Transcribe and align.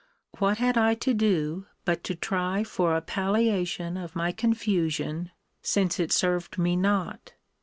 What 0.39 0.57
had 0.57 0.79
I 0.79 0.95
to 0.95 1.13
do 1.13 1.67
but 1.85 2.03
to 2.05 2.15
try 2.15 2.63
for 2.63 2.97
a 2.97 3.01
palliation 3.01 3.97
of 3.97 4.15
my 4.15 4.31
confusion, 4.31 5.29
since 5.61 5.99
it 5.99 6.11
served 6.11 6.57
me 6.57 6.75
not? 6.75 7.33